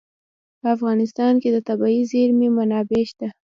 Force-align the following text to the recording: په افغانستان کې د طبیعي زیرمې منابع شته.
په 0.59 0.67
افغانستان 0.75 1.33
کې 1.41 1.49
د 1.51 1.57
طبیعي 1.67 2.01
زیرمې 2.11 2.49
منابع 2.57 3.01
شته. 3.09 3.27